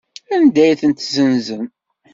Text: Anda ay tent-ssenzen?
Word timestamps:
Anda 0.35 0.61
ay 0.63 0.75
tent-ssenzen? 0.81 1.65